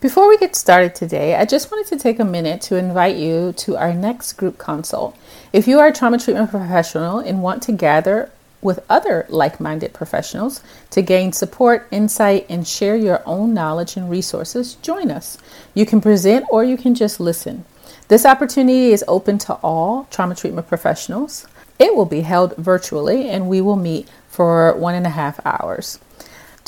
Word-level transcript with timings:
Before 0.00 0.30
we 0.30 0.38
get 0.38 0.56
started 0.56 0.94
today, 0.94 1.34
I 1.34 1.44
just 1.44 1.70
wanted 1.70 1.86
to 1.88 2.02
take 2.02 2.18
a 2.18 2.24
minute 2.24 2.62
to 2.62 2.76
invite 2.76 3.16
you 3.16 3.52
to 3.58 3.76
our 3.76 3.92
next 3.92 4.32
group 4.32 4.56
consult. 4.56 5.14
If 5.52 5.68
you 5.68 5.78
are 5.78 5.88
a 5.88 5.92
trauma 5.92 6.18
treatment 6.18 6.50
professional 6.50 7.18
and 7.18 7.42
want 7.42 7.62
to 7.64 7.72
gather 7.72 8.30
with 8.62 8.82
other 8.88 9.26
like 9.28 9.60
minded 9.60 9.92
professionals 9.92 10.62
to 10.88 11.02
gain 11.02 11.32
support, 11.32 11.86
insight, 11.90 12.46
and 12.48 12.66
share 12.66 12.96
your 12.96 13.22
own 13.26 13.52
knowledge 13.52 13.98
and 13.98 14.08
resources, 14.08 14.76
join 14.76 15.10
us. 15.10 15.36
You 15.74 15.84
can 15.84 16.00
present 16.00 16.46
or 16.48 16.64
you 16.64 16.78
can 16.78 16.94
just 16.94 17.20
listen. 17.20 17.66
This 18.08 18.24
opportunity 18.24 18.92
is 18.92 19.04
open 19.06 19.36
to 19.40 19.52
all 19.56 20.08
trauma 20.10 20.34
treatment 20.34 20.66
professionals. 20.66 21.46
It 21.78 21.94
will 21.94 22.06
be 22.06 22.22
held 22.22 22.56
virtually 22.56 23.28
and 23.28 23.50
we 23.50 23.60
will 23.60 23.76
meet 23.76 24.08
for 24.30 24.74
one 24.78 24.94
and 24.94 25.06
a 25.06 25.10
half 25.10 25.44
hours. 25.44 25.98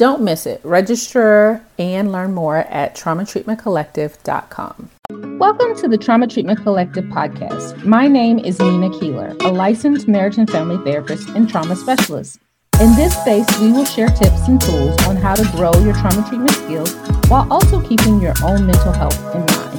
Don't 0.02 0.22
miss 0.22 0.46
it. 0.46 0.60
Register 0.64 1.64
and 1.78 2.10
learn 2.10 2.34
more 2.34 2.56
at 2.56 2.96
traumatreatmentcollective.com. 2.96 4.90
Welcome 5.38 5.76
to 5.76 5.86
the 5.86 5.96
Trauma 5.96 6.26
Treatment 6.26 6.60
Collective 6.60 7.04
podcast. 7.04 7.84
My 7.84 8.08
name 8.08 8.40
is 8.40 8.58
Nina 8.58 8.90
Keeler, 8.98 9.36
a 9.42 9.52
licensed 9.52 10.08
marriage 10.08 10.38
and 10.38 10.50
family 10.50 10.84
therapist 10.84 11.28
and 11.28 11.48
trauma 11.48 11.76
specialist. 11.76 12.40
In 12.80 12.96
this 12.96 13.16
space, 13.16 13.46
we 13.60 13.70
will 13.70 13.84
share 13.84 14.08
tips 14.08 14.48
and 14.48 14.60
tools 14.60 15.00
on 15.06 15.14
how 15.14 15.36
to 15.36 15.48
grow 15.52 15.72
your 15.84 15.94
trauma 15.94 16.28
treatment 16.28 16.50
skills 16.50 16.92
while 17.28 17.46
also 17.52 17.80
keeping 17.80 18.20
your 18.20 18.34
own 18.42 18.66
mental 18.66 18.90
health 18.90 19.16
in 19.36 19.46
mind. 19.54 19.71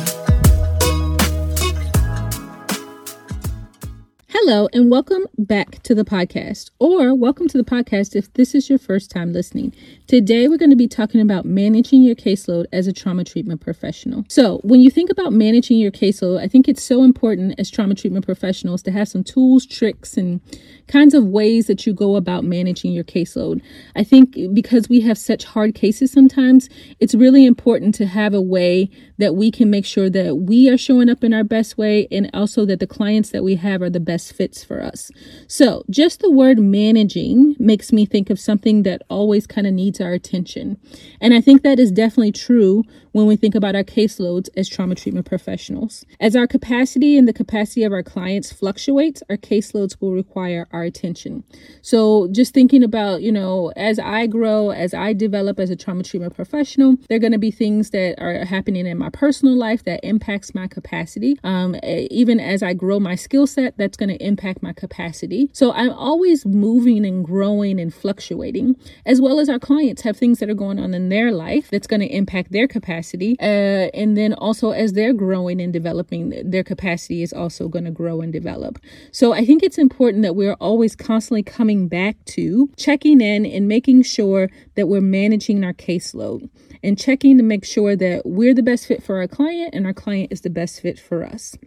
Hello, 4.46 4.68
and 4.74 4.92
welcome 4.92 5.26
back 5.38 5.82
to 5.84 5.96
the 5.96 6.04
podcast, 6.04 6.70
or 6.78 7.16
welcome 7.16 7.48
to 7.48 7.58
the 7.58 7.64
podcast 7.64 8.14
if 8.14 8.34
this 8.34 8.54
is 8.54 8.70
your 8.70 8.78
first 8.78 9.10
time 9.10 9.32
listening. 9.32 9.74
Today, 10.06 10.50
we're 10.50 10.58
going 10.58 10.70
to 10.70 10.76
be 10.76 10.86
talking 10.86 11.22
about 11.22 11.46
managing 11.46 12.04
your 12.04 12.14
caseload 12.14 12.66
as 12.74 12.86
a 12.86 12.92
trauma 12.92 13.24
treatment 13.24 13.62
professional. 13.62 14.26
So, 14.28 14.58
when 14.58 14.82
you 14.82 14.90
think 14.90 15.10
about 15.10 15.32
managing 15.32 15.78
your 15.78 15.92
caseload, 15.92 16.42
I 16.42 16.50
think 16.50 16.68
it's 16.68 16.84
so 16.84 17.06
important 17.06 17.56
as 17.58 17.72
trauma 17.72 17.96
treatment 17.96 18.26
professionals 18.26 18.84
to 18.84 18.92
have 18.92 19.08
some 19.08 19.24
tools, 19.24 19.66
tricks, 19.66 20.18
and 20.18 20.42
kinds 20.88 21.14
of 21.14 21.26
ways 21.26 21.68
that 21.68 21.88
you 21.88 21.94
go 21.94 22.18
about 22.18 22.44
managing 22.44 22.92
your 22.92 23.06
caseload. 23.06 23.62
I 23.96 24.04
think 24.04 24.38
because 24.54 24.90
we 24.90 25.00
have 25.02 25.18
such 25.18 25.46
hard 25.46 25.74
cases 25.74 26.12
sometimes, 26.12 26.68
it's 27.00 27.16
really 27.16 27.46
important 27.46 27.96
to 27.96 28.08
have 28.08 28.34
a 28.34 28.42
way 28.42 28.90
that 29.20 29.36
we 29.36 29.52
can 29.52 29.70
make 29.70 29.86
sure 29.86 30.10
that 30.10 30.36
we 30.36 30.70
are 30.70 30.78
showing 30.78 31.10
up 31.10 31.24
in 31.24 31.34
our 31.34 31.46
best 31.46 31.78
way 31.78 32.10
and 32.12 32.30
also 32.34 32.66
that 32.66 32.82
the 32.82 32.88
clients 32.88 33.30
that 33.30 33.42
we 33.42 33.56
have 33.56 33.82
are 33.82 33.90
the 33.90 34.02
best 34.02 34.33
fits 34.34 34.64
for 34.64 34.82
us. 34.82 35.12
So, 35.48 35.84
just 35.90 36.20
the 36.20 36.32
word 36.32 36.60
managing 36.60 37.56
makes 37.60 37.92
me 37.92 38.06
think 38.06 38.30
of 38.30 38.40
something 38.40 38.84
that 38.84 39.02
always 39.10 39.48
kind 39.48 39.68
of 39.68 39.74
needs 39.74 40.02
our 40.02 40.14
attention. 40.14 40.78
And 41.22 41.34
I 41.34 41.42
think 41.42 41.62
that 41.64 41.80
is 41.80 41.92
definitely 41.92 42.32
true 42.32 42.84
when 43.14 43.28
we 43.28 43.36
think 43.36 43.56
about 43.56 43.76
our 43.76 43.84
caseloads 43.84 44.50
as 44.58 44.68
trauma 44.68 44.96
treatment 44.96 45.28
professionals. 45.28 46.04
As 46.20 46.36
our 46.36 46.48
capacity 46.48 47.18
and 47.18 47.28
the 47.28 47.34
capacity 47.34 47.84
of 47.84 47.94
our 47.94 48.04
clients 48.04 48.52
fluctuates, 48.52 49.22
our 49.30 49.38
caseloads 49.38 49.96
will 50.02 50.12
require 50.12 50.68
our 50.72 50.84
attention. 50.84 51.44
So, 51.82 52.28
just 52.32 52.54
thinking 52.54 52.84
about, 52.84 53.22
you 53.22 53.32
know, 53.32 53.72
as 53.76 54.00
I 54.00 54.28
grow, 54.28 54.72
as 54.72 54.94
I 54.94 55.14
develop 55.14 55.60
as 55.60 55.70
a 55.70 55.76
trauma 55.76 56.04
treatment 56.04 56.36
professional, 56.36 56.98
there 57.08 57.18
are 57.18 57.20
going 57.20 57.32
to 57.34 57.38
be 57.38 57.52
things 57.52 57.92
that 57.92 58.20
are 58.20 58.46
happening 58.46 58.86
in 58.86 58.98
my 58.98 59.10
personal 59.10 59.56
life 59.56 59.84
that 59.86 60.04
impacts 60.04 60.56
my 60.56 60.68
capacity. 60.68 61.38
Um, 61.44 61.76
even 61.84 62.40
as 62.40 62.64
I 62.64 62.74
grow 62.74 63.00
my 63.00 63.16
skill 63.16 63.48
set, 63.48 63.78
that's 63.78 63.98
going 63.98 64.10
to 64.10 64.23
impact 64.24 64.64
my 64.64 64.74
capacity. 64.74 65.50
So, 65.54 65.72
I'm 65.74 65.92
always 65.92 66.46
moving 66.46 67.06
and 67.06 67.24
growing 67.26 67.80
and 67.80 67.94
fluctuating, 67.94 68.76
as 69.06 69.22
well 69.22 69.40
as 69.40 69.50
our 69.50 69.60
clients 69.60 70.02
have 70.04 70.18
things 70.18 70.40
that 70.40 70.50
are 70.50 70.54
going 70.56 70.80
on 70.80 70.94
in 70.94 71.10
their 71.10 71.32
life 71.32 71.70
that's 71.70 71.88
going 71.88 72.02
to 72.02 72.08
impact 72.08 72.52
their 72.52 72.68
capacity. 72.68 73.36
Uh, 73.40 73.90
and 73.94 74.18
then 74.18 74.34
also 74.34 74.72
as 74.72 74.94
they're 74.94 75.14
growing 75.14 75.62
and 75.62 75.74
developing, 75.74 76.34
their 76.44 76.64
capacity 76.64 77.22
is 77.22 77.34
also 77.34 77.68
going 77.68 77.86
to 77.86 77.92
grow 77.92 78.22
and 78.22 78.32
develop. 78.34 78.80
So 79.12 79.34
I 79.34 79.46
think 79.46 79.64
it's 79.64 79.78
important 79.78 80.24
that 80.24 80.36
we're 80.36 80.56
always 80.56 80.96
constantly 80.96 81.44
coming 81.44 81.88
back 81.88 82.24
to 82.26 82.70
checking 82.78 83.22
in 83.22 83.46
and 83.46 83.68
making 83.68 84.04
sure 84.04 84.50
that 84.76 84.88
we're 84.88 85.02
managing 85.02 85.64
our 85.64 85.74
caseload 85.74 86.50
and 86.84 87.00
checking 87.00 87.38
to 87.38 87.44
make 87.44 87.66
sure 87.66 87.96
that 87.96 88.24
we're 88.26 88.54
the 88.54 88.64
best 88.64 88.88
fit 88.88 89.02
for 89.02 89.18
our 89.18 89.28
client 89.28 89.74
and 89.74 89.86
our 89.86 89.94
client 89.94 90.32
is 90.32 90.42
the 90.42 90.50
best 90.50 90.82
fit 90.82 91.00
for 91.00 91.24
us. 91.24 91.58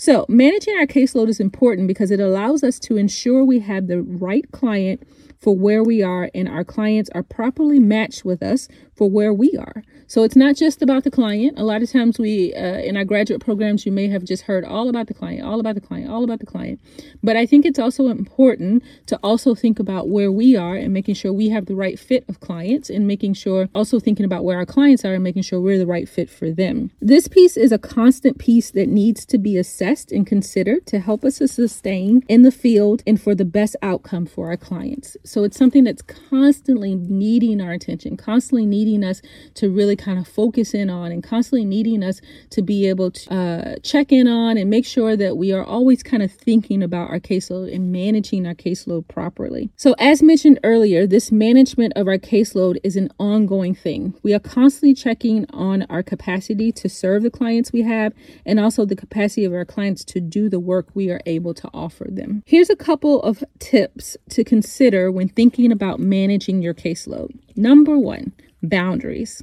So, 0.00 0.26
managing 0.28 0.76
our 0.76 0.86
caseload 0.86 1.28
is 1.28 1.40
important 1.40 1.88
because 1.88 2.12
it 2.12 2.20
allows 2.20 2.62
us 2.62 2.78
to 2.78 2.96
ensure 2.96 3.44
we 3.44 3.58
have 3.58 3.88
the 3.88 4.00
right 4.00 4.48
client 4.52 5.02
for 5.40 5.56
where 5.56 5.82
we 5.82 6.04
are 6.04 6.30
and 6.36 6.48
our 6.48 6.62
clients 6.62 7.10
are 7.16 7.24
properly 7.24 7.80
matched 7.80 8.24
with 8.24 8.40
us 8.40 8.68
for 8.98 9.08
where 9.08 9.32
we 9.32 9.56
are. 9.56 9.84
So 10.08 10.24
it's 10.24 10.36
not 10.36 10.56
just 10.56 10.82
about 10.82 11.04
the 11.04 11.10
client. 11.10 11.58
A 11.58 11.64
lot 11.64 11.82
of 11.82 11.92
times 11.92 12.18
we, 12.18 12.54
uh, 12.54 12.78
in 12.80 12.96
our 12.96 13.04
graduate 13.04 13.42
programs, 13.42 13.86
you 13.86 13.92
may 13.92 14.08
have 14.08 14.24
just 14.24 14.44
heard 14.44 14.64
all 14.64 14.88
about 14.88 15.06
the 15.06 15.14
client, 15.14 15.44
all 15.44 15.60
about 15.60 15.74
the 15.74 15.82
client, 15.82 16.10
all 16.10 16.24
about 16.24 16.40
the 16.40 16.46
client. 16.46 16.80
But 17.22 17.36
I 17.36 17.44
think 17.44 17.64
it's 17.64 17.78
also 17.78 18.08
important 18.08 18.82
to 19.06 19.20
also 19.22 19.54
think 19.54 19.78
about 19.78 20.08
where 20.08 20.32
we 20.32 20.56
are 20.56 20.74
and 20.74 20.94
making 20.94 21.14
sure 21.14 21.30
we 21.30 21.50
have 21.50 21.66
the 21.66 21.76
right 21.76 21.98
fit 21.98 22.24
of 22.26 22.40
clients 22.40 22.88
and 22.88 23.06
making 23.06 23.34
sure 23.34 23.68
also 23.74 24.00
thinking 24.00 24.24
about 24.24 24.44
where 24.44 24.56
our 24.56 24.66
clients 24.66 25.04
are 25.04 25.12
and 25.12 25.22
making 25.22 25.42
sure 25.42 25.60
we're 25.60 25.78
the 25.78 25.86
right 25.86 26.08
fit 26.08 26.30
for 26.30 26.50
them. 26.50 26.90
This 27.00 27.28
piece 27.28 27.58
is 27.58 27.70
a 27.70 27.78
constant 27.78 28.38
piece 28.38 28.70
that 28.72 28.88
needs 28.88 29.26
to 29.26 29.38
be 29.38 29.58
assessed 29.58 30.10
and 30.10 30.26
considered 30.26 30.86
to 30.86 31.00
help 31.00 31.22
us 31.22 31.38
to 31.38 31.48
sustain 31.48 32.22
in 32.28 32.42
the 32.42 32.50
field 32.50 33.02
and 33.06 33.20
for 33.20 33.34
the 33.34 33.44
best 33.44 33.76
outcome 33.82 34.24
for 34.24 34.48
our 34.48 34.56
clients. 34.56 35.18
So 35.22 35.44
it's 35.44 35.58
something 35.58 35.84
that's 35.84 36.02
constantly 36.02 36.94
needing 36.94 37.60
our 37.60 37.72
attention, 37.72 38.16
constantly 38.16 38.64
needing 38.64 38.87
us 38.96 39.20
to 39.54 39.70
really 39.70 39.96
kind 39.96 40.18
of 40.18 40.26
focus 40.26 40.74
in 40.74 40.90
on 40.90 41.12
and 41.12 41.22
constantly 41.22 41.64
needing 41.64 42.02
us 42.02 42.20
to 42.50 42.62
be 42.62 42.88
able 42.88 43.10
to 43.10 43.34
uh, 43.34 43.76
check 43.82 44.12
in 44.12 44.26
on 44.26 44.56
and 44.56 44.70
make 44.70 44.86
sure 44.86 45.16
that 45.16 45.36
we 45.36 45.52
are 45.52 45.64
always 45.64 46.02
kind 46.02 46.22
of 46.22 46.32
thinking 46.32 46.82
about 46.82 47.10
our 47.10 47.20
caseload 47.20 47.74
and 47.74 47.92
managing 47.92 48.46
our 48.46 48.54
caseload 48.54 49.06
properly. 49.08 49.70
So, 49.76 49.94
as 49.98 50.22
mentioned 50.22 50.60
earlier, 50.64 51.06
this 51.06 51.30
management 51.30 51.92
of 51.96 52.08
our 52.08 52.18
caseload 52.18 52.78
is 52.82 52.96
an 52.96 53.10
ongoing 53.18 53.74
thing. 53.74 54.14
We 54.22 54.34
are 54.34 54.38
constantly 54.38 54.94
checking 54.94 55.46
on 55.50 55.82
our 55.90 56.02
capacity 56.02 56.72
to 56.72 56.88
serve 56.88 57.22
the 57.22 57.30
clients 57.30 57.72
we 57.72 57.82
have 57.82 58.12
and 58.46 58.58
also 58.58 58.84
the 58.84 58.96
capacity 58.96 59.44
of 59.44 59.52
our 59.52 59.64
clients 59.64 60.04
to 60.06 60.20
do 60.20 60.48
the 60.48 60.60
work 60.60 60.88
we 60.94 61.10
are 61.10 61.20
able 61.26 61.54
to 61.54 61.68
offer 61.74 62.06
them. 62.08 62.42
Here's 62.46 62.70
a 62.70 62.76
couple 62.76 63.22
of 63.22 63.44
tips 63.58 64.16
to 64.30 64.44
consider 64.44 65.10
when 65.10 65.28
thinking 65.28 65.72
about 65.72 66.00
managing 66.00 66.62
your 66.62 66.74
caseload. 66.74 67.38
Number 67.56 67.98
one, 67.98 68.32
boundaries. 68.62 69.42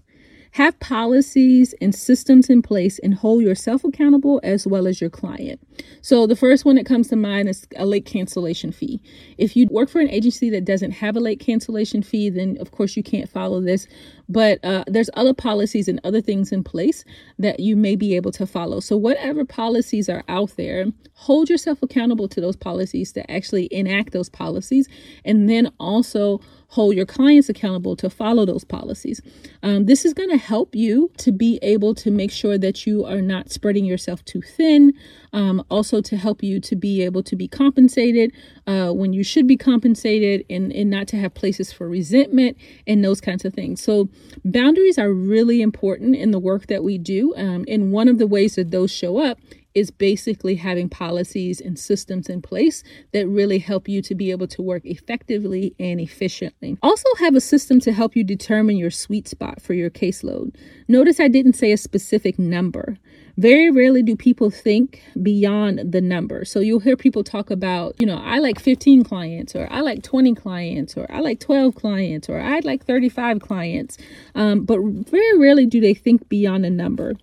Have 0.56 0.80
policies 0.80 1.76
and 1.82 1.94
systems 1.94 2.50
in 2.50 2.62
place 2.62 2.98
and 3.00 3.14
hold 3.14 3.44
yourself 3.44 3.84
accountable 3.84 4.40
as 4.42 4.66
well 4.66 4.88
as 4.88 5.02
your 5.02 5.10
client. 5.10 5.60
So, 6.02 6.26
the 6.26 6.36
first 6.38 6.64
one 6.64 6.78
that 6.78 6.86
comes 6.86 7.10
to 7.10 7.18
mind 7.18 7.50
is 7.50 7.68
a 7.76 7.86
late 7.86 8.06
cancellation 8.06 8.72
fee. 8.72 9.02
If 9.38 9.58
you 9.58 9.68
work 9.70 9.90
for 9.90 10.00
an 10.00 10.10
agency 10.10 10.50
that 10.52 10.64
doesn't 10.64 10.92
have 10.92 11.18
a 11.18 11.20
late 11.20 11.42
cancellation 11.42 12.04
fee, 12.04 12.30
then 12.30 12.56
of 12.62 12.72
course 12.72 12.96
you 12.96 13.04
can't 13.04 13.28
follow 13.28 13.60
this. 13.60 13.86
But 14.30 14.64
uh, 14.64 14.86
there's 14.88 15.10
other 15.16 15.34
policies 15.34 15.90
and 15.90 16.00
other 16.06 16.22
things 16.22 16.54
in 16.54 16.64
place 16.64 17.04
that 17.38 17.60
you 17.60 17.76
may 17.76 17.98
be 17.98 18.16
able 18.16 18.32
to 18.32 18.48
follow. 18.48 18.80
So, 18.80 18.96
whatever 18.96 19.44
policies 19.44 20.08
are 20.08 20.24
out 20.30 20.56
there, 20.56 20.86
hold 21.16 21.50
yourself 21.50 21.84
accountable 21.84 22.30
to 22.30 22.40
those 22.40 22.56
policies 22.56 23.12
to 23.12 23.30
actually 23.30 23.68
enact 23.72 24.14
those 24.14 24.30
policies 24.30 24.88
and 25.26 25.50
then 25.50 25.70
also 25.82 26.40
hold 26.70 26.96
your 26.96 27.06
clients 27.06 27.50
accountable 27.50 27.96
to 27.96 28.10
follow 28.10 28.46
those 28.46 28.64
policies. 28.64 29.22
Um, 29.64 29.86
this 29.86 30.06
is 30.06 30.14
going 30.14 30.30
to 30.30 30.38
help 30.38 30.76
you 30.76 31.12
to 31.18 31.32
be 31.32 31.60
able 31.62 31.96
to 31.96 32.12
make 32.12 32.32
sure 32.32 32.58
that 32.58 32.86
you 32.86 33.06
are 33.06 33.22
not 33.22 33.52
spreading 33.52 33.86
yourself 33.86 34.24
too 34.26 34.42
thin. 34.42 34.94
Um, 35.34 35.64
also, 35.70 36.02
to 36.02 36.16
help 36.16 36.42
you 36.42 36.60
to 36.62 36.76
be 36.76 37.02
able 37.02 37.22
to 37.24 37.36
be 37.36 37.48
compensated 37.48 38.32
uh, 38.68 38.92
when 38.92 39.12
you 39.12 39.24
should 39.24 39.48
be 39.48 39.58
compensated 39.58 40.46
and, 40.50 40.72
and 40.72 40.90
not 40.90 41.08
to 41.10 41.18
have 41.18 41.34
places 41.34 41.74
for 41.74 41.90
resentment 41.90 42.58
and 42.88 43.04
those 43.04 43.20
kinds 43.20 43.44
of 43.44 43.54
things. 43.54 43.82
So, 43.82 44.10
boundaries 44.46 44.98
are 44.98 45.12
really 45.12 45.62
important 45.62 46.16
in 46.16 46.32
the 46.32 46.40
work 46.40 46.68
that 46.68 46.84
we 46.84 46.98
do. 46.98 47.36
Um, 47.36 47.66
and 47.68 47.92
one 47.92 48.08
of 48.08 48.18
the 48.18 48.28
ways 48.28 48.56
that 48.56 48.72
those 48.72 48.92
show 48.92 49.18
up 49.18 49.38
is 49.76 49.92
basically 49.92 50.56
having 50.56 50.90
policies 50.90 51.60
and 51.60 51.78
systems 51.78 52.30
in 52.30 52.42
place 52.42 52.82
that 53.12 53.28
really 53.28 53.60
help 53.60 53.88
you 53.88 54.02
to 54.02 54.16
be 54.16 54.32
able 54.32 54.48
to 54.48 54.62
work 54.62 54.82
effectively 54.86 55.76
and 55.78 56.00
efficiently. 56.00 56.78
Also, 56.82 57.08
have 57.20 57.36
a 57.36 57.42
system 57.42 57.80
to 57.82 57.92
help 57.92 58.16
you 58.16 58.24
determine 58.24 58.78
your 58.78 58.90
sweet 58.90 59.28
spot 59.28 59.62
for 59.62 59.74
your 59.74 59.90
caseload. 59.90 60.56
Notice 60.88 61.20
I 61.20 61.28
didn't 61.28 61.54
say 61.54 61.74
a 61.74 61.78
specific 61.78 62.40
number. 62.40 62.98
Very 63.38 63.70
rarely 63.70 64.02
do 64.02 64.16
people 64.16 64.50
think 64.50 65.04
beyond 65.22 65.92
the 65.92 66.00
number. 66.00 66.46
So 66.46 66.62
you'll 66.62 66.80
hear 66.80 66.96
people 66.96 67.22
talk 67.22 67.52
about, 67.52 67.96
you 68.00 68.08
know, 68.08 68.18
I 68.18 68.40
like 68.40 68.60
15 68.62 69.04
clients, 69.04 69.54
or 69.56 69.68
I 69.70 69.82
like 69.82 70.04
20 70.04 70.36
clients, 70.36 70.96
or 70.96 71.06
I 71.12 71.20
like 71.20 71.42
12 71.42 71.76
clients, 71.76 72.30
or 72.30 72.40
I'd 72.40 72.64
like 72.64 72.86
35 72.86 73.42
clients. 73.42 73.98
Um, 74.36 74.64
but 74.64 74.80
very 74.82 75.38
rarely 75.38 75.66
do 75.66 75.82
they 75.82 75.94
think 75.94 76.30
beyond 76.30 76.66
a 76.66 76.70
number. 76.70 77.16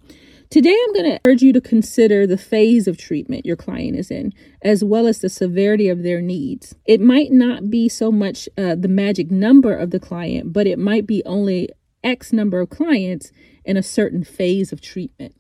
Today, 0.52 0.76
I'm 0.84 0.93
going 0.93 1.10
to 1.10 1.20
urge 1.25 1.40
you 1.40 1.54
to 1.54 1.62
consider 1.62 2.26
the 2.26 2.37
phase 2.37 2.87
of 2.87 2.99
treatment 2.99 3.46
your 3.46 3.56
client 3.56 3.96
is 3.96 4.10
in, 4.10 4.34
as 4.60 4.84
well 4.84 5.06
as 5.06 5.20
the 5.20 5.31
severity 5.31 5.88
of 5.88 6.02
their 6.02 6.20
needs. 6.20 6.75
It 6.84 7.00
might 7.00 7.32
not 7.32 7.70
be 7.70 7.88
so 7.88 8.12
much 8.12 8.50
uh, 8.58 8.75
the 8.75 8.87
magic 8.87 9.31
number 9.31 9.75
of 9.75 9.93
the 9.93 9.99
client, 9.99 10.52
but 10.52 10.66
it 10.66 10.78
might 10.78 11.06
be 11.06 11.22
only 11.25 11.70
X 12.04 12.34
number 12.34 12.60
of 12.60 12.69
clients 12.69 13.32
in 13.64 13.78
a 13.78 13.82
certain 13.82 14.25
phase 14.25 14.75
of 14.75 14.82
treatment. 14.82 15.34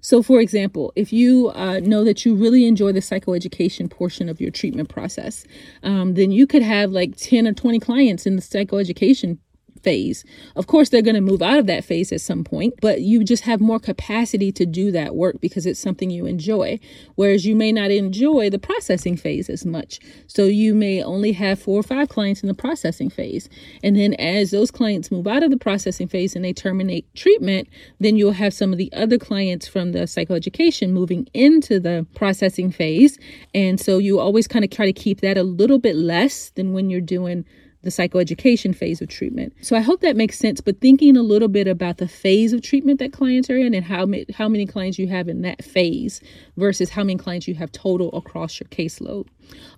So, 0.00 0.20
for 0.20 0.40
example, 0.40 0.92
if 0.96 1.12
you 1.12 1.50
uh, 1.50 1.78
know 1.78 2.02
that 2.02 2.24
you 2.24 2.34
really 2.34 2.66
enjoy 2.66 2.90
the 2.90 2.98
psychoeducation 2.98 3.88
portion 3.88 4.28
of 4.28 4.40
your 4.40 4.50
treatment 4.50 4.88
process, 4.88 5.44
um, 5.84 6.14
then 6.14 6.32
you 6.32 6.48
could 6.48 6.62
have 6.62 6.90
like 6.90 7.16
10 7.16 7.46
or 7.46 7.52
20 7.52 7.78
clients 7.78 8.26
in 8.26 8.34
the 8.34 8.42
psychoeducation 8.42 9.38
phase. 9.82 10.24
Of 10.56 10.66
course, 10.66 10.88
they're 10.88 11.02
going 11.02 11.14
to 11.14 11.20
move 11.20 11.42
out 11.42 11.58
of 11.58 11.66
that 11.66 11.84
phase 11.84 12.12
at 12.12 12.20
some 12.20 12.44
point, 12.44 12.74
but 12.80 13.00
you 13.00 13.24
just 13.24 13.44
have 13.44 13.60
more 13.60 13.78
capacity 13.78 14.52
to 14.52 14.66
do 14.66 14.90
that 14.92 15.14
work 15.14 15.40
because 15.40 15.66
it's 15.66 15.80
something 15.80 16.10
you 16.10 16.26
enjoy. 16.26 16.78
Whereas 17.14 17.46
you 17.46 17.56
may 17.56 17.72
not 17.72 17.90
enjoy 17.90 18.50
the 18.50 18.58
processing 18.58 19.16
phase 19.16 19.48
as 19.48 19.64
much. 19.64 20.00
So 20.26 20.44
you 20.44 20.74
may 20.74 21.02
only 21.02 21.32
have 21.32 21.60
four 21.60 21.80
or 21.80 21.82
five 21.82 22.08
clients 22.08 22.42
in 22.42 22.48
the 22.48 22.54
processing 22.54 23.10
phase. 23.10 23.48
And 23.82 23.96
then 23.96 24.14
as 24.14 24.50
those 24.50 24.70
clients 24.70 25.10
move 25.10 25.26
out 25.26 25.42
of 25.42 25.50
the 25.50 25.56
processing 25.56 26.08
phase 26.08 26.36
and 26.36 26.44
they 26.44 26.52
terminate 26.52 27.12
treatment, 27.14 27.68
then 27.98 28.16
you'll 28.16 28.32
have 28.32 28.54
some 28.54 28.72
of 28.72 28.78
the 28.78 28.92
other 28.92 29.18
clients 29.18 29.66
from 29.66 29.92
the 29.92 30.00
psychoeducation 30.00 30.90
moving 30.90 31.28
into 31.34 31.80
the 31.80 32.06
processing 32.14 32.70
phase. 32.70 33.18
And 33.54 33.80
so 33.80 33.98
you 33.98 34.18
always 34.18 34.48
kind 34.48 34.64
of 34.64 34.70
try 34.70 34.86
to 34.86 34.92
keep 34.92 35.20
that 35.20 35.36
a 35.36 35.42
little 35.42 35.78
bit 35.78 35.96
less 35.96 36.50
than 36.50 36.72
when 36.72 36.90
you're 36.90 37.00
doing 37.00 37.44
the 37.82 37.90
psychoeducation 37.90 38.76
phase 38.76 39.00
of 39.00 39.08
treatment. 39.08 39.54
So 39.62 39.74
I 39.74 39.80
hope 39.80 40.00
that 40.00 40.16
makes 40.16 40.38
sense, 40.38 40.60
but 40.60 40.80
thinking 40.80 41.16
a 41.16 41.22
little 41.22 41.48
bit 41.48 41.66
about 41.66 41.96
the 41.96 42.08
phase 42.08 42.52
of 42.52 42.62
treatment 42.62 42.98
that 42.98 43.12
clients 43.12 43.48
are 43.48 43.56
in 43.56 43.72
and 43.72 43.84
how, 43.84 44.06
how 44.34 44.48
many 44.48 44.66
clients 44.66 44.98
you 44.98 45.08
have 45.08 45.28
in 45.28 45.42
that 45.42 45.64
phase 45.64 46.20
versus 46.56 46.90
how 46.90 47.02
many 47.02 47.16
clients 47.16 47.48
you 47.48 47.54
have 47.54 47.72
total 47.72 48.14
across 48.14 48.60
your 48.60 48.68
caseload. 48.68 49.26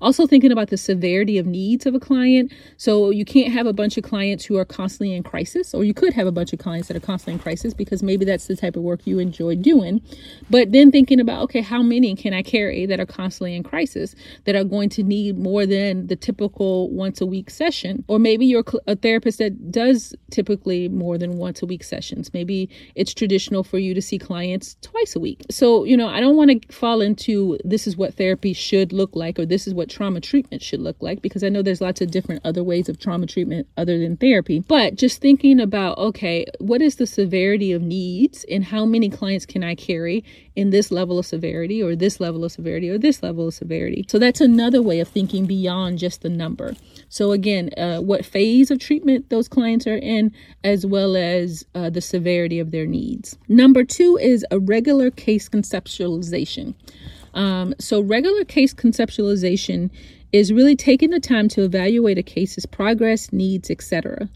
Also, 0.00 0.26
thinking 0.26 0.52
about 0.52 0.68
the 0.68 0.76
severity 0.76 1.38
of 1.38 1.46
needs 1.46 1.86
of 1.86 1.94
a 1.94 2.00
client. 2.00 2.52
So, 2.76 3.10
you 3.10 3.24
can't 3.24 3.52
have 3.52 3.66
a 3.66 3.72
bunch 3.72 3.96
of 3.96 4.04
clients 4.04 4.44
who 4.44 4.58
are 4.58 4.64
constantly 4.64 5.14
in 5.14 5.22
crisis, 5.22 5.72
or 5.72 5.84
you 5.84 5.94
could 5.94 6.12
have 6.12 6.26
a 6.26 6.32
bunch 6.32 6.52
of 6.52 6.58
clients 6.58 6.88
that 6.88 6.96
are 6.96 7.00
constantly 7.00 7.34
in 7.34 7.38
crisis 7.38 7.72
because 7.72 8.02
maybe 8.02 8.24
that's 8.24 8.46
the 8.46 8.56
type 8.56 8.76
of 8.76 8.82
work 8.82 9.06
you 9.06 9.18
enjoy 9.18 9.54
doing. 9.54 10.02
But 10.50 10.72
then 10.72 10.90
thinking 10.90 11.20
about, 11.20 11.42
okay, 11.44 11.62
how 11.62 11.82
many 11.82 12.14
can 12.14 12.34
I 12.34 12.42
carry 12.42 12.84
that 12.86 13.00
are 13.00 13.06
constantly 13.06 13.54
in 13.54 13.62
crisis 13.62 14.14
that 14.44 14.54
are 14.54 14.64
going 14.64 14.88
to 14.90 15.02
need 15.02 15.38
more 15.38 15.64
than 15.64 16.08
the 16.08 16.16
typical 16.16 16.90
once 16.90 17.20
a 17.20 17.26
week 17.26 17.48
session? 17.48 17.91
Or 18.08 18.18
maybe 18.18 18.46
you're 18.46 18.64
a 18.86 18.96
therapist 18.96 19.38
that 19.38 19.70
does 19.70 20.14
typically 20.30 20.88
more 20.88 21.18
than 21.18 21.38
once 21.38 21.62
a 21.62 21.66
week 21.66 21.84
sessions. 21.84 22.32
Maybe 22.32 22.68
it's 22.94 23.14
traditional 23.14 23.64
for 23.64 23.78
you 23.78 23.94
to 23.94 24.02
see 24.02 24.18
clients 24.18 24.76
twice 24.82 25.16
a 25.16 25.20
week. 25.20 25.44
So, 25.50 25.84
you 25.84 25.96
know, 25.96 26.08
I 26.08 26.20
don't 26.20 26.36
want 26.36 26.50
to 26.50 26.72
fall 26.72 27.00
into 27.00 27.58
this 27.64 27.86
is 27.86 27.96
what 27.96 28.14
therapy 28.14 28.52
should 28.52 28.92
look 28.92 29.14
like 29.14 29.38
or 29.38 29.46
this 29.46 29.66
is 29.66 29.74
what 29.74 29.88
trauma 29.88 30.20
treatment 30.20 30.62
should 30.62 30.80
look 30.80 30.96
like 31.00 31.22
because 31.22 31.44
I 31.44 31.48
know 31.48 31.62
there's 31.62 31.80
lots 31.80 32.00
of 32.00 32.10
different 32.10 32.42
other 32.44 32.62
ways 32.62 32.88
of 32.88 32.98
trauma 32.98 33.26
treatment 33.26 33.66
other 33.76 33.98
than 33.98 34.16
therapy. 34.16 34.60
But 34.60 34.96
just 34.96 35.20
thinking 35.20 35.60
about, 35.60 35.98
okay, 35.98 36.46
what 36.58 36.82
is 36.82 36.96
the 36.96 37.06
severity 37.06 37.72
of 37.72 37.82
needs 37.82 38.44
and 38.50 38.64
how 38.64 38.84
many 38.84 39.08
clients 39.08 39.46
can 39.46 39.62
I 39.62 39.74
carry 39.74 40.24
in 40.54 40.70
this 40.70 40.90
level 40.90 41.18
of 41.18 41.26
severity 41.26 41.82
or 41.82 41.96
this 41.96 42.20
level 42.20 42.44
of 42.44 42.52
severity 42.52 42.90
or 42.90 42.98
this 42.98 43.22
level 43.22 43.48
of 43.48 43.54
severity? 43.54 44.04
So 44.08 44.18
that's 44.18 44.40
another 44.40 44.82
way 44.82 45.00
of 45.00 45.08
thinking 45.08 45.46
beyond 45.46 45.98
just 45.98 46.22
the 46.22 46.28
number. 46.28 46.74
So 47.08 47.32
again, 47.32 47.70
uh, 47.82 47.98
what 47.98 48.24
phase 48.24 48.70
of 48.70 48.78
treatment 48.78 49.28
those 49.28 49.48
clients 49.48 49.86
are 49.86 49.96
in, 49.96 50.32
as 50.62 50.86
well 50.86 51.16
as 51.16 51.66
uh, 51.74 51.90
the 51.90 52.00
severity 52.00 52.60
of 52.60 52.70
their 52.70 52.86
needs. 52.86 53.36
Number 53.48 53.82
two 53.84 54.16
is 54.16 54.46
a 54.50 54.58
regular 54.58 55.10
case 55.10 55.48
conceptualization. 55.48 56.74
Um, 57.34 57.74
so, 57.80 58.00
regular 58.00 58.44
case 58.44 58.72
conceptualization 58.72 59.90
is 60.32 60.52
really 60.52 60.76
taking 60.76 61.10
the 61.10 61.20
time 61.20 61.48
to 61.48 61.64
evaluate 61.64 62.18
a 62.18 62.22
case's 62.22 62.66
progress, 62.66 63.32
needs, 63.32 63.70
etc. 63.70 64.28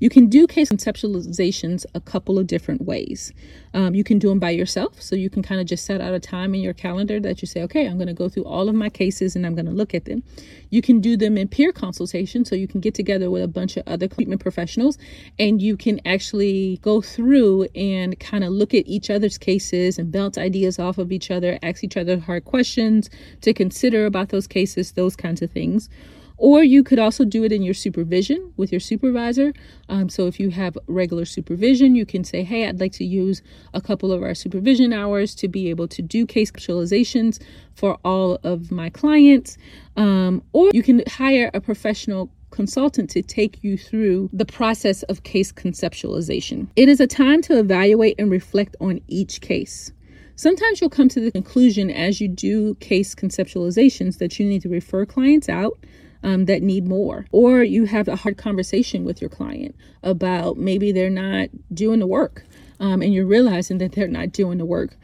You 0.00 0.08
can 0.08 0.28
do 0.28 0.46
case 0.46 0.70
conceptualizations 0.70 1.84
a 1.94 2.00
couple 2.00 2.38
of 2.38 2.46
different 2.46 2.82
ways. 2.82 3.32
Um, 3.74 3.94
you 3.94 4.02
can 4.02 4.18
do 4.18 4.30
them 4.30 4.38
by 4.38 4.50
yourself. 4.50 5.00
So 5.00 5.14
you 5.14 5.28
can 5.28 5.42
kind 5.42 5.60
of 5.60 5.66
just 5.66 5.84
set 5.84 6.00
out 6.00 6.14
a 6.14 6.18
time 6.18 6.54
in 6.54 6.62
your 6.62 6.72
calendar 6.72 7.20
that 7.20 7.42
you 7.42 7.46
say, 7.46 7.62
okay, 7.62 7.86
I'm 7.86 7.98
going 7.98 8.08
to 8.08 8.14
go 8.14 8.30
through 8.30 8.44
all 8.44 8.70
of 8.70 8.74
my 8.74 8.88
cases 8.88 9.36
and 9.36 9.44
I'm 9.44 9.54
going 9.54 9.66
to 9.66 9.72
look 9.72 9.94
at 9.94 10.06
them. 10.06 10.22
You 10.70 10.80
can 10.80 11.00
do 11.00 11.18
them 11.18 11.36
in 11.36 11.48
peer 11.48 11.70
consultation. 11.70 12.46
So 12.46 12.56
you 12.56 12.66
can 12.66 12.80
get 12.80 12.94
together 12.94 13.30
with 13.30 13.42
a 13.42 13.48
bunch 13.48 13.76
of 13.76 13.86
other 13.86 14.08
treatment 14.08 14.40
professionals 14.40 14.96
and 15.38 15.60
you 15.60 15.76
can 15.76 16.00
actually 16.06 16.78
go 16.82 17.02
through 17.02 17.68
and 17.74 18.18
kind 18.18 18.42
of 18.42 18.52
look 18.52 18.72
at 18.72 18.86
each 18.86 19.10
other's 19.10 19.36
cases 19.36 19.98
and 19.98 20.10
bounce 20.10 20.38
ideas 20.38 20.78
off 20.78 20.96
of 20.96 21.12
each 21.12 21.30
other, 21.30 21.58
ask 21.62 21.84
each 21.84 21.98
other 21.98 22.18
hard 22.18 22.46
questions 22.46 23.10
to 23.42 23.52
consider 23.52 24.06
about 24.06 24.30
those 24.30 24.46
cases, 24.46 24.92
those 24.92 25.14
kinds 25.14 25.42
of 25.42 25.50
things. 25.50 25.90
Or 26.40 26.64
you 26.64 26.82
could 26.82 26.98
also 26.98 27.26
do 27.26 27.44
it 27.44 27.52
in 27.52 27.62
your 27.62 27.74
supervision 27.74 28.54
with 28.56 28.72
your 28.72 28.80
supervisor. 28.80 29.52
Um, 29.90 30.08
so 30.08 30.26
if 30.26 30.40
you 30.40 30.48
have 30.48 30.78
regular 30.86 31.26
supervision, 31.26 31.94
you 31.94 32.06
can 32.06 32.24
say, 32.24 32.42
hey, 32.44 32.66
I'd 32.66 32.80
like 32.80 32.92
to 32.92 33.04
use 33.04 33.42
a 33.74 33.80
couple 33.82 34.10
of 34.10 34.22
our 34.22 34.34
supervision 34.34 34.94
hours 34.94 35.34
to 35.34 35.48
be 35.48 35.68
able 35.68 35.86
to 35.88 36.00
do 36.00 36.24
case 36.24 36.50
conceptualizations 36.50 37.42
for 37.74 37.98
all 38.06 38.38
of 38.42 38.72
my 38.72 38.88
clients. 38.88 39.58
Um, 39.98 40.42
or 40.54 40.70
you 40.72 40.82
can 40.82 41.02
hire 41.06 41.50
a 41.52 41.60
professional 41.60 42.30
consultant 42.50 43.10
to 43.10 43.20
take 43.20 43.62
you 43.62 43.76
through 43.76 44.30
the 44.32 44.46
process 44.46 45.02
of 45.04 45.24
case 45.24 45.52
conceptualization. 45.52 46.68
It 46.74 46.88
is 46.88 47.00
a 47.00 47.06
time 47.06 47.42
to 47.42 47.58
evaluate 47.58 48.14
and 48.18 48.30
reflect 48.30 48.76
on 48.80 49.02
each 49.08 49.42
case. 49.42 49.92
Sometimes 50.36 50.80
you'll 50.80 50.88
come 50.88 51.10
to 51.10 51.20
the 51.20 51.30
conclusion 51.30 51.90
as 51.90 52.18
you 52.18 52.28
do 52.28 52.76
case 52.76 53.14
conceptualizations 53.14 54.16
that 54.20 54.38
you 54.38 54.46
need 54.46 54.62
to 54.62 54.70
refer 54.70 55.04
clients 55.04 55.50
out 55.50 55.78
um, 56.22 56.46
that 56.46 56.62
need 56.62 56.86
more. 56.86 57.26
Or 57.32 57.62
you 57.62 57.86
have 57.86 58.08
a 58.08 58.16
hard 58.16 58.36
conversation 58.36 59.04
with 59.04 59.20
your 59.20 59.30
client 59.30 59.74
about 60.02 60.56
maybe 60.56 60.92
they're 60.92 61.10
not 61.10 61.48
doing 61.72 62.00
the 62.00 62.06
work 62.06 62.44
um, 62.78 63.02
and 63.02 63.12
you're 63.14 63.26
realizing 63.26 63.78
that 63.78 63.92
they're 63.92 64.08
not 64.08 64.32
doing 64.32 64.58
the 64.58 64.64
work. 64.64 64.96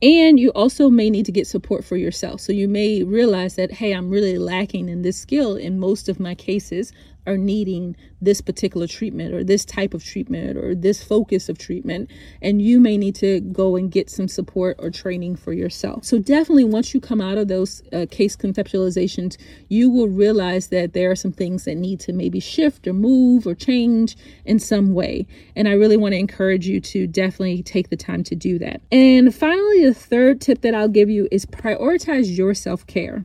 And 0.00 0.38
you 0.38 0.50
also 0.50 0.90
may 0.90 1.10
need 1.10 1.26
to 1.26 1.32
get 1.32 1.48
support 1.48 1.84
for 1.84 1.96
yourself. 1.96 2.40
So 2.40 2.52
you 2.52 2.68
may 2.68 3.02
realize 3.02 3.56
that, 3.56 3.72
hey, 3.72 3.92
I'm 3.92 4.10
really 4.10 4.38
lacking 4.38 4.88
in 4.88 5.02
this 5.02 5.18
skill 5.18 5.56
in 5.56 5.80
most 5.80 6.08
of 6.08 6.20
my 6.20 6.36
cases 6.36 6.92
are 7.28 7.36
needing 7.36 7.94
this 8.20 8.40
particular 8.40 8.86
treatment 8.86 9.34
or 9.34 9.44
this 9.44 9.64
type 9.64 9.94
of 9.94 10.04
treatment 10.04 10.56
or 10.56 10.74
this 10.74 11.02
focus 11.02 11.48
of 11.48 11.58
treatment. 11.58 12.10
And 12.42 12.60
you 12.60 12.80
may 12.80 12.96
need 12.96 13.14
to 13.16 13.40
go 13.40 13.76
and 13.76 13.90
get 13.90 14.10
some 14.10 14.26
support 14.28 14.76
or 14.78 14.90
training 14.90 15.36
for 15.36 15.52
yourself. 15.52 16.04
So, 16.04 16.18
definitely, 16.18 16.64
once 16.64 16.94
you 16.94 17.00
come 17.00 17.20
out 17.20 17.38
of 17.38 17.48
those 17.48 17.82
uh, 17.92 18.06
case 18.10 18.34
conceptualizations, 18.34 19.36
you 19.68 19.90
will 19.90 20.08
realize 20.08 20.68
that 20.68 20.94
there 20.94 21.10
are 21.10 21.16
some 21.16 21.32
things 21.32 21.64
that 21.64 21.76
need 21.76 22.00
to 22.00 22.12
maybe 22.12 22.40
shift 22.40 22.86
or 22.86 22.92
move 22.92 23.46
or 23.46 23.54
change 23.54 24.16
in 24.44 24.58
some 24.58 24.94
way. 24.94 25.26
And 25.54 25.68
I 25.68 25.72
really 25.72 25.96
want 25.96 26.12
to 26.12 26.18
encourage 26.18 26.66
you 26.66 26.80
to 26.80 27.06
definitely 27.06 27.62
take 27.62 27.90
the 27.90 27.96
time 27.96 28.24
to 28.24 28.34
do 28.34 28.58
that. 28.58 28.80
And 28.90 29.34
finally, 29.34 29.84
the 29.84 29.94
third 29.94 30.40
tip 30.40 30.62
that 30.62 30.74
I'll 30.74 30.88
give 30.88 31.10
you 31.10 31.28
is 31.30 31.44
prioritize 31.46 32.36
your 32.36 32.54
self 32.54 32.86
care. 32.86 33.24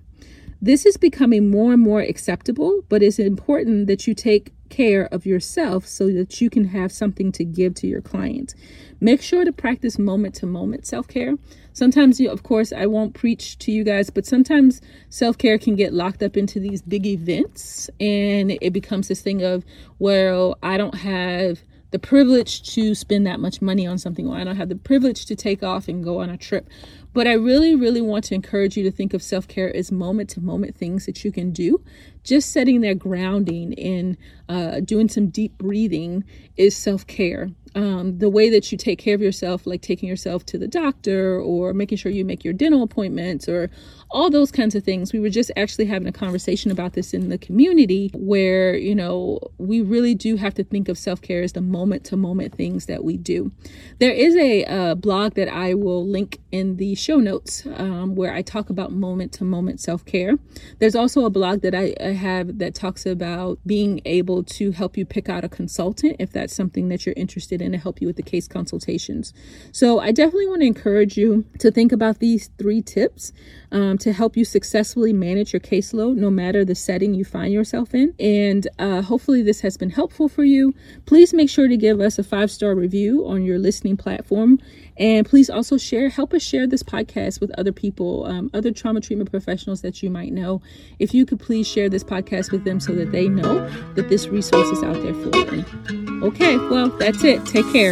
This 0.64 0.86
is 0.86 0.96
becoming 0.96 1.52
more 1.52 1.74
and 1.74 1.82
more 1.82 2.00
acceptable, 2.00 2.86
but 2.88 3.04
it's 3.04 3.20
important 3.20 3.88
that 3.88 4.08
you 4.08 4.14
take 4.14 4.54
care 4.70 5.10
of 5.12 5.26
yourself 5.26 5.86
so 5.86 6.08
that 6.14 6.40
you 6.40 6.50
can 6.50 6.64
have 6.64 6.90
something 6.90 7.34
to 7.34 7.44
give 7.44 7.74
to 7.76 7.88
your 7.88 8.00
clients. 8.00 8.56
Make 9.02 9.22
sure 9.22 9.44
to 9.44 9.52
practice 9.52 10.00
moment 10.00 10.36
to 10.36 10.46
moment 10.46 10.86
self 10.86 11.06
care. 11.10 11.34
Sometimes, 11.74 12.22
you, 12.22 12.30
of 12.30 12.44
course, 12.44 12.72
I 12.72 12.86
won't 12.86 13.14
preach 13.14 13.58
to 13.58 13.74
you 13.74 13.84
guys, 13.84 14.10
but 14.10 14.26
sometimes 14.26 14.80
self 15.10 15.38
care 15.38 15.58
can 15.58 15.76
get 15.76 15.92
locked 15.92 16.24
up 16.24 16.38
into 16.38 16.62
these 16.62 16.82
big 16.82 17.06
events 17.06 17.90
and 18.00 18.58
it 18.62 18.72
becomes 18.72 19.10
this 19.10 19.20
thing 19.20 19.44
of, 19.44 19.66
well, 20.00 20.58
I 20.64 20.78
don't 20.78 20.96
have 20.96 21.62
the 21.94 22.00
privilege 22.00 22.64
to 22.74 22.96
spend 22.96 23.28
that 23.28 23.40
much 23.40 23.62
money 23.62 23.86
on 23.86 24.00
something, 24.00 24.28
or 24.28 24.36
I 24.36 24.44
don't 24.44 24.56
have 24.56 24.68
the 24.68 24.76
privilege 24.76 25.28
to 25.28 25.36
take 25.36 25.62
off 25.62 25.88
and 25.88 26.04
go 26.04 26.22
on 26.22 26.30
a 26.32 26.36
trip. 26.36 26.68
But 27.14 27.28
I 27.28 27.34
really, 27.34 27.76
really 27.76 28.02
want 28.02 28.24
to 28.26 28.36
encourage 28.36 28.76
you 28.76 28.84
to 28.86 28.92
think 28.92 29.14
of 29.14 29.22
self 29.22 29.48
care 29.48 29.74
as 29.76 29.92
moment 29.92 30.32
to 30.32 30.42
moment 30.42 30.76
things 30.76 31.06
that 31.06 31.24
you 31.24 31.32
can 31.32 31.52
do. 31.52 31.84
Just 32.24 32.50
setting 32.52 32.82
that 32.82 32.98
grounding 32.98 33.74
in 33.74 34.18
uh, 34.50 34.80
doing 34.82 35.10
some 35.10 35.28
deep 35.28 35.58
breathing 35.58 36.24
is 36.58 36.76
self 36.76 37.06
care 37.08 37.50
um, 37.76 38.20
the 38.20 38.30
way 38.30 38.50
that 38.50 38.72
you 38.72 38.78
take 38.78 39.00
care 39.00 39.16
of 39.16 39.22
yourself, 39.22 39.66
like 39.66 39.82
taking 39.82 40.08
yourself 40.08 40.46
to 40.48 40.58
the 40.58 40.68
doctor 40.68 41.40
or 41.40 41.74
making 41.74 41.98
sure 41.98 42.12
you 42.12 42.24
make 42.26 42.44
your 42.44 42.54
dental 42.54 42.84
appointments 42.84 43.50
or 43.50 43.70
all 44.12 44.30
those 44.30 44.52
kinds 44.52 44.76
of 44.76 44.84
things. 44.84 45.12
We 45.12 45.20
were 45.20 45.30
just 45.30 45.52
actually 45.56 45.86
having 45.86 46.08
a 46.08 46.12
conversation 46.12 46.70
about 46.70 46.94
this 46.94 47.14
in 47.14 47.30
the 47.30 47.38
community 47.38 48.12
where, 48.14 48.76
you 48.76 48.94
know, 48.94 49.40
we 49.58 49.82
really 49.82 50.14
do 50.14 50.36
have 50.36 50.54
to 50.56 50.64
think 50.64 50.88
of 50.88 50.98
self 50.98 51.22
care 51.22 51.42
as 51.42 51.54
the 51.54 51.62
moment 51.62 52.04
to 52.06 52.18
moment 52.18 52.54
things 52.54 52.86
that 52.86 53.04
we 53.04 53.18
do. 53.18 53.52
There 54.00 54.12
is 54.12 54.36
a 54.36 54.66
uh, 54.66 54.96
blog 54.96 55.34
that 55.34 55.50
I 55.50 55.74
will 55.74 56.08
link 56.08 56.40
in 56.52 56.78
the 56.78 56.94
show 56.94 57.18
notes 57.18 57.66
um, 57.76 58.16
where 58.16 58.34
I 58.34 58.44
talk 58.44 58.70
about 58.70 58.92
moment 58.92 59.32
to 59.34 59.44
moment 59.44 59.80
self 59.80 60.06
care. 60.06 60.38
There's 60.78 60.96
also 60.96 61.26
a 61.26 61.32
blog 61.32 61.62
that 61.62 61.74
I, 61.74 61.96
I 62.00 62.10
have 62.10 62.60
that 62.60 62.76
talks 62.76 63.08
about 63.08 63.58
being 63.66 64.00
able 64.44 64.56
to 64.56 64.72
help 64.72 64.98
you 64.98 65.06
pick 65.06 65.30
out 65.30 65.44
a 65.44 65.50
consultant 65.50 66.16
if 66.20 66.32
that's 66.32 66.56
something 66.56 66.90
that 66.90 67.06
you're 67.06 67.14
interested 67.18 67.62
in 67.62 67.72
to 67.72 67.78
help 67.78 68.02
you 68.02 68.08
with 68.08 68.16
the 68.16 68.24
case 68.24 68.48
consultations. 68.48 69.34
So 69.72 70.00
I 70.00 70.12
definitely 70.12 70.48
want 70.48 70.62
to 70.62 70.68
encourage 70.68 71.18
you 71.18 71.46
to 71.60 71.72
think 71.72 71.92
about 71.92 72.20
these 72.20 72.50
three 72.58 72.82
tips 72.82 73.32
um, 73.74 73.98
to 73.98 74.14
help 74.14 74.38
you 74.38 74.46
successfully 74.46 75.12
manage 75.12 75.52
your 75.52 75.60
caseload 75.60 76.16
no 76.16 76.30
matter 76.30 76.64
the 76.64 76.76
setting 76.76 77.14
you 77.14 77.26
find 77.26 77.52
yourself 77.52 77.94
in. 77.94 78.14
And 78.20 78.68
uh, 78.80 79.02
hopefully, 79.02 79.42
this 79.42 79.62
has 79.62 79.76
been 79.76 79.90
helpful 79.90 80.30
for 80.30 80.44
you. 80.44 80.74
Please 81.06 81.34
make 81.34 81.50
sure 81.50 81.68
to 81.68 81.76
give 81.76 82.00
us 82.00 82.18
a 82.20 82.24
five 82.24 82.52
star 82.52 82.76
review 82.76 83.28
on 83.28 83.44
your 83.44 83.60
listening 83.60 83.98
platform. 83.98 84.60
And 84.96 85.28
please 85.28 85.50
also 85.50 85.78
share, 85.78 86.10
help 86.10 86.34
us 86.36 86.44
share 86.44 86.68
this 86.68 86.84
podcast 86.84 87.42
with 87.42 87.52
other 87.58 87.72
people, 87.72 88.26
um, 88.26 88.52
other 88.54 88.72
trauma 88.72 89.02
treatment 89.02 89.32
professionals 89.32 89.82
that 89.82 90.04
you 90.04 90.12
might 90.12 90.32
know. 90.32 90.62
If 91.00 91.16
you 91.16 91.26
could 91.26 91.40
please 91.40 91.68
share 91.68 91.90
this 91.90 92.04
podcast 92.04 92.52
with 92.52 92.64
them 92.64 92.80
so 92.80 92.94
that 92.94 93.12
they 93.12 93.28
know 93.28 93.68
that 93.96 94.10
this 94.10 94.28
resource 94.28 94.68
is 94.70 94.84
out 94.84 95.02
there 95.02 95.16
for 95.16 95.30
them. 95.30 96.24
Okay, 96.24 96.58
well, 96.58 96.90
that's 96.90 97.24
it. 97.24 97.44
Take 97.48 97.70
care. 97.74 97.92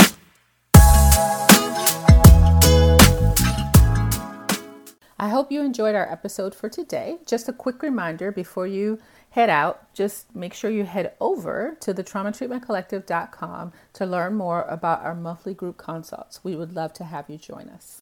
I 5.21 5.29
hope 5.29 5.51
you 5.51 5.61
enjoyed 5.61 5.93
our 5.93 6.11
episode 6.11 6.55
for 6.55 6.67
today. 6.67 7.19
Just 7.27 7.47
a 7.47 7.53
quick 7.53 7.83
reminder 7.83 8.31
before 8.31 8.65
you 8.65 8.97
head 9.29 9.51
out, 9.51 9.93
just 9.93 10.35
make 10.35 10.51
sure 10.51 10.71
you 10.71 10.83
head 10.83 11.13
over 11.21 11.77
to 11.81 11.93
the 11.93 12.03
traumatreatmentcollective.com 12.03 13.71
to 13.93 14.05
learn 14.07 14.33
more 14.33 14.63
about 14.63 15.03
our 15.03 15.13
monthly 15.13 15.53
group 15.53 15.77
consults. 15.77 16.43
We 16.43 16.55
would 16.55 16.73
love 16.73 16.93
to 16.93 17.03
have 17.03 17.29
you 17.29 17.37
join 17.37 17.69
us. 17.69 17.99